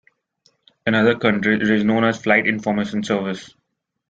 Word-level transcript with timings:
In 0.87 0.95
other 0.95 1.15
countries 1.15 1.61
it 1.61 1.69
is 1.69 1.83
known 1.83 2.03
as 2.03 2.19
"Flight 2.23 2.47
Information 2.47 3.03
Service". 3.03 3.53